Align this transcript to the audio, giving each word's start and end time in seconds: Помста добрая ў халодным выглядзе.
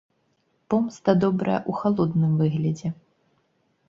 Помста 0.73 1.13
добрая 1.23 1.57
ў 1.69 1.81
халодным 1.81 2.31
выглядзе. 2.41 2.87